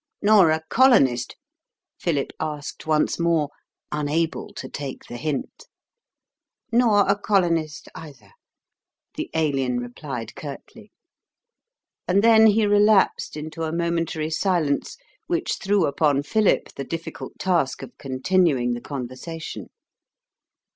[0.19, 1.35] "Nor a Colonist?"
[1.99, 3.49] Philip asked once more,
[3.91, 5.67] unable to take the hint.
[6.71, 8.31] "Nor a Colonist either,"
[9.15, 10.91] the Alien replied curtly.
[12.07, 17.83] And then he relapsed into a momentary silence which threw upon Philip the difficult task
[17.83, 19.67] of continuing the conversation.